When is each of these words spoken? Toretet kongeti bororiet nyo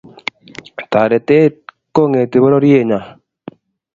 Toretet 0.91 1.55
kongeti 1.93 2.37
bororiet 2.43 2.85
nyo 2.87 2.99